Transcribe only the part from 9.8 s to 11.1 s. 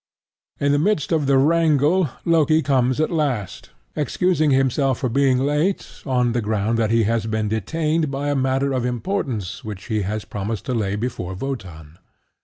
he has promised to lay